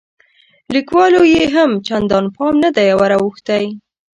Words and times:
لیکوالو 0.73 1.21
یې 1.33 1.43
هم 1.55 1.71
چندان 1.87 2.25
پام 2.35 2.53
نه 2.63 2.69
دی 2.75 2.89
وراوښتی. 2.99 3.63